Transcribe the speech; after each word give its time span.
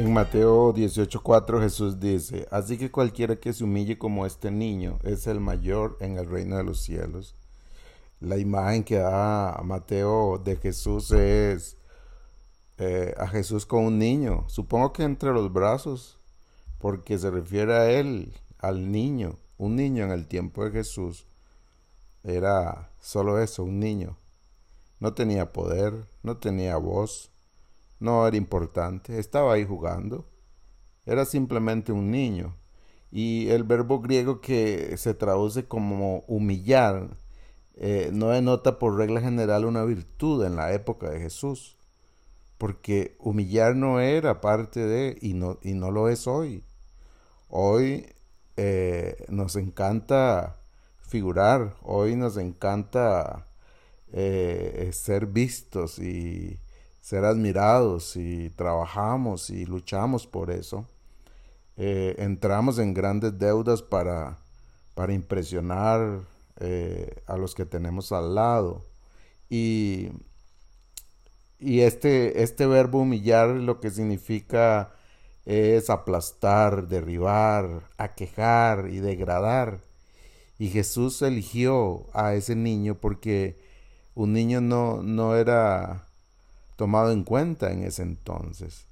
En 0.00 0.14
Mateo 0.14 0.72
18:4 0.72 1.60
Jesús 1.60 2.00
dice, 2.00 2.48
así 2.50 2.78
que 2.78 2.90
cualquiera 2.90 3.36
que 3.36 3.52
se 3.52 3.62
humille 3.62 3.98
como 3.98 4.26
este 4.26 4.50
niño 4.50 4.98
es 5.04 5.26
el 5.26 5.40
mayor 5.40 5.98
en 6.00 6.16
el 6.18 6.26
reino 6.26 6.56
de 6.56 6.64
los 6.64 6.80
cielos. 6.80 7.36
La 8.18 8.36
imagen 8.38 8.82
que 8.82 8.96
da 8.96 9.60
Mateo 9.62 10.38
de 10.38 10.56
Jesús 10.56 11.12
es 11.12 11.76
eh, 12.78 13.14
a 13.18 13.28
Jesús 13.28 13.66
con 13.66 13.84
un 13.84 13.98
niño, 13.98 14.46
supongo 14.48 14.92
que 14.92 15.02
entre 15.04 15.32
los 15.32 15.52
brazos, 15.52 16.18
porque 16.78 17.18
se 17.18 17.30
refiere 17.30 17.74
a 17.74 17.90
él, 17.90 18.32
al 18.58 18.90
niño, 18.90 19.38
un 19.60 19.76
niño 19.76 20.04
en 20.04 20.10
el 20.10 20.26
tiempo 20.26 20.64
de 20.64 20.70
Jesús. 20.70 21.26
Era 22.24 22.90
solo 22.98 23.38
eso, 23.40 23.62
un 23.62 23.78
niño. 23.78 24.16
No 25.00 25.12
tenía 25.12 25.52
poder, 25.52 26.06
no 26.22 26.38
tenía 26.38 26.78
voz, 26.78 27.30
no 27.98 28.26
era 28.26 28.38
importante, 28.38 29.18
estaba 29.18 29.52
ahí 29.52 29.66
jugando. 29.66 30.26
Era 31.04 31.26
simplemente 31.26 31.92
un 31.92 32.10
niño. 32.10 32.56
Y 33.12 33.48
el 33.48 33.64
verbo 33.64 34.00
griego 34.00 34.40
que 34.40 34.96
se 34.96 35.12
traduce 35.12 35.66
como 35.66 36.24
humillar 36.26 37.18
eh, 37.74 38.10
no 38.14 38.30
denota 38.30 38.78
por 38.78 38.96
regla 38.96 39.20
general 39.20 39.66
una 39.66 39.84
virtud 39.84 40.44
en 40.44 40.56
la 40.56 40.72
época 40.72 41.10
de 41.10 41.20
Jesús. 41.20 41.76
Porque 42.56 43.14
humillar 43.18 43.76
no 43.76 44.00
era 44.00 44.40
parte 44.40 44.80
de, 44.80 45.18
y 45.20 45.34
no, 45.34 45.58
y 45.62 45.74
no 45.74 45.90
lo 45.90 46.08
es 46.08 46.26
hoy. 46.26 46.64
Hoy 47.48 48.06
eh, 48.62 49.24
nos 49.30 49.56
encanta 49.56 50.58
figurar, 51.00 51.76
hoy 51.80 52.14
nos 52.14 52.36
encanta 52.36 53.46
eh, 54.12 54.90
ser 54.92 55.24
vistos 55.24 55.98
y 55.98 56.60
ser 57.00 57.24
admirados 57.24 58.16
y 58.16 58.50
trabajamos 58.50 59.48
y 59.48 59.64
luchamos 59.64 60.26
por 60.26 60.50
eso. 60.50 60.86
Eh, 61.78 62.16
entramos 62.18 62.78
en 62.78 62.92
grandes 62.92 63.38
deudas 63.38 63.80
para, 63.80 64.36
para 64.94 65.14
impresionar 65.14 66.20
a 67.26 67.36
los 67.38 67.54
que 67.54 67.64
tenemos 67.64 68.12
al 68.12 68.34
lado. 68.34 68.84
Y, 69.48 70.10
y 71.58 71.80
este, 71.80 72.42
este 72.42 72.66
verbo 72.66 72.98
humillar 73.00 73.48
lo 73.48 73.80
que 73.80 73.90
significa 73.90 74.92
es 75.46 75.90
aplastar, 75.90 76.88
derribar, 76.88 77.82
aquejar 77.96 78.88
y 78.90 78.98
degradar. 78.98 79.80
Y 80.58 80.68
Jesús 80.68 81.22
eligió 81.22 82.06
a 82.12 82.34
ese 82.34 82.54
niño 82.54 82.96
porque 82.96 83.58
un 84.14 84.32
niño 84.32 84.60
no, 84.60 85.02
no 85.02 85.36
era 85.36 86.06
tomado 86.76 87.12
en 87.12 87.24
cuenta 87.24 87.72
en 87.72 87.84
ese 87.84 88.02
entonces. 88.02 88.86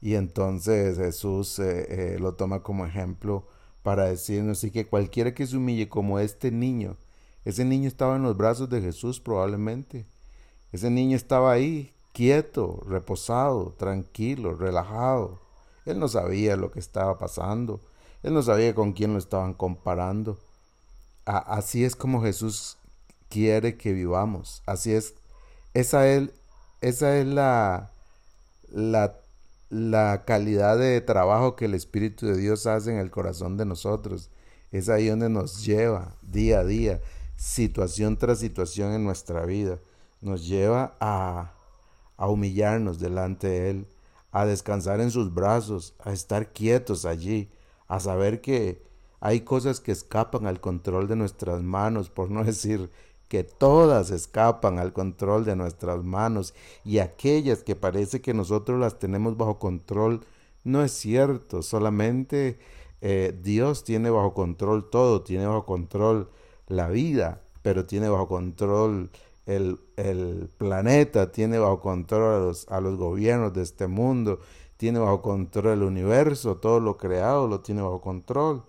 Y 0.00 0.16
entonces 0.16 0.98
Jesús 0.98 1.58
eh, 1.58 2.14
eh, 2.14 2.18
lo 2.18 2.34
toma 2.34 2.62
como 2.62 2.84
ejemplo 2.84 3.46
para 3.82 4.06
decirnos 4.06 4.58
así 4.58 4.70
que 4.70 4.86
cualquiera 4.86 5.34
que 5.34 5.46
se 5.46 5.56
humille 5.56 5.88
como 5.88 6.18
este 6.18 6.50
niño, 6.50 6.96
ese 7.44 7.64
niño 7.64 7.88
estaba 7.88 8.16
en 8.16 8.22
los 8.22 8.36
brazos 8.36 8.70
de 8.70 8.80
Jesús 8.80 9.20
probablemente. 9.20 10.06
Ese 10.72 10.90
niño 10.90 11.16
estaba 11.16 11.52
ahí, 11.52 11.92
quieto, 12.12 12.82
reposado, 12.88 13.74
tranquilo, 13.78 14.54
relajado. 14.54 15.43
Él 15.86 15.98
no 15.98 16.08
sabía 16.08 16.56
lo 16.56 16.70
que 16.70 16.80
estaba 16.80 17.18
pasando. 17.18 17.80
Él 18.22 18.32
no 18.32 18.42
sabía 18.42 18.74
con 18.74 18.92
quién 18.92 19.12
lo 19.12 19.18
estaban 19.18 19.54
comparando. 19.54 20.38
así 21.26 21.84
es 21.84 21.96
como 21.96 22.22
Jesús 22.22 22.78
quiere 23.28 23.76
que 23.76 23.92
vivamos. 23.92 24.62
Así 24.66 24.92
es. 24.92 25.14
Esa 25.74 26.08
es, 26.08 26.30
esa 26.80 27.18
es 27.18 27.26
la, 27.26 27.90
la, 28.70 30.24
calidad 30.24 30.78
de 30.78 31.00
trabajo 31.00 31.56
que 31.56 31.64
el 31.64 31.74
Espíritu 31.74 32.26
de 32.26 32.36
Dios 32.36 32.66
hace 32.66 32.92
en 32.92 32.98
el 32.98 33.10
corazón 33.10 33.56
de 33.56 33.66
nosotros. 33.66 34.30
Es 34.70 34.88
ahí 34.88 35.08
donde 35.08 35.28
nos 35.28 35.64
lleva 35.64 36.14
día 36.22 36.60
a 36.60 36.64
día, 36.64 37.00
situación 37.36 38.16
tras 38.16 38.38
situación 38.38 38.92
en 38.92 39.04
nuestra 39.04 39.44
vida. 39.44 39.78
Nos 40.20 40.46
lleva 40.46 40.96
a, 41.00 41.54
a 42.16 42.28
humillarnos 42.28 43.00
delante 43.00 43.48
de 43.48 43.70
Él, 43.70 43.86
a 44.34 44.44
descansar 44.46 45.00
en 45.00 45.12
sus 45.12 45.32
brazos, 45.32 45.94
a 46.00 46.12
estar 46.12 46.52
quietos 46.52 47.04
allí, 47.04 47.48
a 47.86 48.00
saber 48.00 48.40
que 48.40 48.82
hay 49.20 49.42
cosas 49.42 49.78
que 49.78 49.92
escapan 49.92 50.48
al 50.48 50.60
control 50.60 51.06
de 51.06 51.14
nuestras 51.14 51.62
manos, 51.62 52.10
por 52.10 52.32
no 52.32 52.42
decir 52.44 52.90
que 53.28 53.44
todas 53.44 54.10
escapan 54.10 54.80
al 54.80 54.92
control 54.92 55.44
de 55.44 55.54
nuestras 55.54 56.02
manos 56.02 56.52
y 56.84 56.98
aquellas 56.98 57.62
que 57.62 57.76
parece 57.76 58.20
que 58.20 58.34
nosotros 58.34 58.80
las 58.80 58.98
tenemos 58.98 59.36
bajo 59.36 59.60
control, 59.60 60.22
no 60.64 60.82
es 60.82 60.90
cierto, 60.90 61.62
solamente 61.62 62.58
eh, 63.02 63.38
Dios 63.40 63.84
tiene 63.84 64.10
bajo 64.10 64.34
control 64.34 64.90
todo, 64.90 65.22
tiene 65.22 65.46
bajo 65.46 65.64
control 65.64 66.28
la 66.66 66.88
vida, 66.88 67.40
pero 67.62 67.86
tiene 67.86 68.08
bajo 68.08 68.26
control 68.26 69.10
el, 69.46 69.78
el 69.96 70.48
planeta, 70.56 71.32
tiene 71.32 71.58
bajo 71.58 71.80
control 71.80 72.34
a 72.34 72.38
los, 72.46 72.68
a 72.68 72.80
los 72.80 72.96
gobiernos 72.96 73.52
de 73.52 73.62
este 73.62 73.86
mundo, 73.86 74.40
tiene 74.76 74.98
bajo 74.98 75.22
control 75.22 75.78
el 75.78 75.82
universo, 75.82 76.56
todo 76.56 76.80
lo 76.80 76.96
creado 76.96 77.48
lo 77.48 77.60
tiene 77.60 77.82
bajo 77.82 78.00
control. 78.00 78.64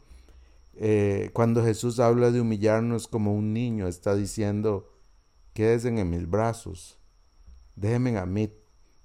Eh, 0.77 1.29
cuando 1.33 1.63
Jesús 1.63 1.99
habla 1.99 2.31
de 2.31 2.41
humillarnos 2.41 3.07
como 3.07 3.33
un 3.33 3.53
niño, 3.53 3.87
está 3.87 4.15
diciendo, 4.15 4.91
quédense 5.53 5.87
en 5.87 6.09
mis 6.09 6.29
brazos, 6.29 6.97
déjenme 7.75 8.17
a 8.17 8.25
mí, 8.25 8.51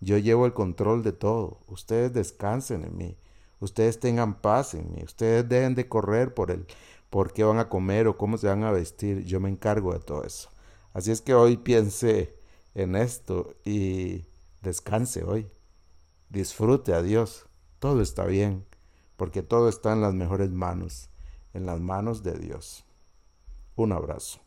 yo 0.00 0.18
llevo 0.18 0.46
el 0.46 0.52
control 0.52 1.02
de 1.04 1.12
todo, 1.12 1.60
ustedes 1.68 2.12
descansen 2.12 2.84
en 2.84 2.96
mí, 2.96 3.16
ustedes 3.60 4.00
tengan 4.00 4.40
paz 4.40 4.74
en 4.74 4.92
mí, 4.92 5.02
ustedes 5.04 5.48
dejen 5.48 5.74
de 5.74 5.88
correr 5.88 6.34
por 6.34 6.50
el 6.50 6.66
por 7.10 7.32
qué 7.32 7.42
van 7.42 7.58
a 7.58 7.68
comer 7.68 8.06
o 8.06 8.16
cómo 8.16 8.38
se 8.38 8.46
van 8.46 8.62
a 8.62 8.70
vestir, 8.70 9.24
yo 9.24 9.40
me 9.40 9.48
encargo 9.48 9.92
de 9.92 9.98
todo 9.98 10.24
eso. 10.24 10.48
Así 10.92 11.10
es 11.10 11.20
que 11.20 11.34
hoy 11.34 11.56
piense 11.56 12.36
en 12.74 12.96
esto 12.96 13.54
y 13.64 14.26
descanse 14.62 15.24
hoy, 15.24 15.50
disfrute 16.28 16.92
a 16.94 17.02
Dios, 17.02 17.46
todo 17.78 18.02
está 18.02 18.24
bien, 18.26 18.66
porque 19.16 19.42
todo 19.42 19.68
está 19.68 19.92
en 19.92 20.00
las 20.00 20.14
mejores 20.14 20.50
manos 20.50 21.10
en 21.52 21.66
las 21.66 21.80
manos 21.80 22.22
de 22.22 22.38
Dios. 22.38 22.84
Un 23.76 23.92
abrazo. 23.92 24.40